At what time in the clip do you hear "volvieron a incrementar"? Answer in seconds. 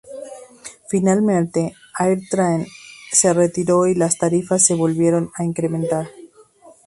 4.73-6.09